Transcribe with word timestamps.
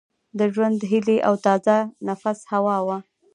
د 0.37 0.39
ژوند 0.53 0.79
هیلي 0.91 1.17
او 1.27 1.33
تازه 1.45 1.75
نفس 2.07 2.39
هوا 2.51 2.77
وه 2.87 2.97